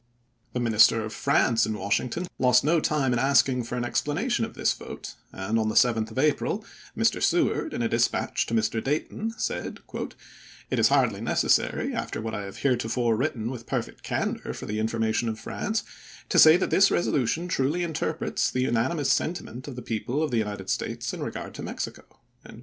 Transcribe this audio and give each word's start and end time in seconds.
The 0.53 0.59
Minister 0.59 1.05
of 1.05 1.13
France 1.13 1.67
in 1.67 1.77
Washington 1.77 2.25
lost 2.39 2.63
no 2.63 2.79
time 2.79 3.13
in 3.13 3.19
asking 3.19 3.65
for 3.65 3.75
an 3.77 3.85
explanation 3.85 4.43
of 4.43 4.55
this 4.55 4.73
vote, 4.73 5.13
and, 5.31 5.59
on 5.59 5.69
the 5.69 5.75
7th 5.75 6.09
of 6.09 6.17
April, 6.17 6.65
Mr. 6.97 7.21
Seward, 7.21 7.71
in 7.71 7.83
a 7.83 7.87
dispatch 7.87 8.47
to 8.47 8.55
Mr. 8.55 8.83
Dayton, 8.83 9.35
said, 9.37 9.81
"It 10.71 10.79
is 10.79 10.87
hardly 10.87 11.21
necessary, 11.21 11.93
after 11.93 12.19
what 12.19 12.33
I 12.33 12.45
have 12.45 12.57
heretofore 12.57 13.15
written 13.15 13.51
with 13.51 13.67
perfect 13.67 14.01
candor 14.01 14.55
for 14.55 14.65
the 14.65 14.79
information 14.79 15.29
of 15.29 15.39
France, 15.39 15.83
to 16.29 16.39
say 16.39 16.57
that 16.57 16.71
this 16.71 16.89
res 16.89 17.05
olution 17.07 17.47
truly 17.47 17.83
interprets 17.83 18.49
the 18.49 18.61
unanimous 18.61 19.11
sentiment 19.13 19.67
of 19.67 19.75
the 19.75 19.83
people 19.83 20.23
of 20.23 20.31
the 20.31 20.37
United 20.41 20.71
States 20.71 21.13
in 21.13 21.21
regard 21.21 21.53
to 21.53 21.61
Mexico." 21.61 22.19